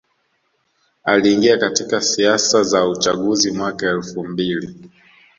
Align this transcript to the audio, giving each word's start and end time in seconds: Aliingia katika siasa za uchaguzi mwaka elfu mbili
Aliingia 1.03 1.57
katika 1.57 2.01
siasa 2.01 2.63
za 2.63 2.87
uchaguzi 2.87 3.51
mwaka 3.51 3.89
elfu 3.89 4.23
mbili 4.23 4.89